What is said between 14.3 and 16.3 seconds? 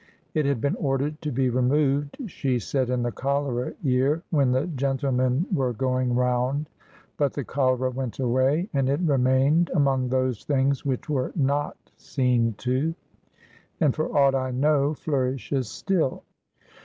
I know flourishes still.